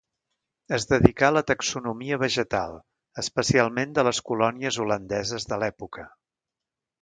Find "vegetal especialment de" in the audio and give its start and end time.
2.23-4.07